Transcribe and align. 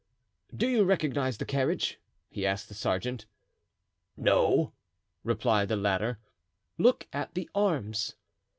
"Do 0.57 0.67
you 0.67 0.83
recognize 0.83 1.37
the 1.37 1.45
carriage?" 1.45 1.99
he 2.31 2.43
asked 2.43 2.69
the 2.69 2.73
sergeant. 2.73 3.27
"No," 4.17 4.73
replied 5.23 5.67
the 5.67 5.75
latter. 5.75 6.17
"Look 6.79 7.07
at 7.13 7.35
the 7.35 7.47
arms." 7.53 8.15